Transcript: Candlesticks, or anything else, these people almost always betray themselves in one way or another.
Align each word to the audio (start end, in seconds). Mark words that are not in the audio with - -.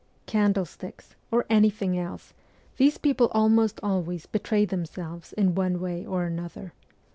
Candlesticks, 0.25 1.13
or 1.29 1.45
anything 1.47 1.95
else, 1.95 2.33
these 2.77 2.97
people 2.97 3.27
almost 3.35 3.79
always 3.83 4.25
betray 4.25 4.65
themselves 4.65 5.31
in 5.33 5.53
one 5.53 5.79
way 5.79 6.07
or 6.07 6.23
another. 6.23 6.73